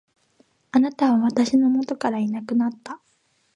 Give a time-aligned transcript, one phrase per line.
[0.71, 2.99] 貴方は私の元からいなくなった。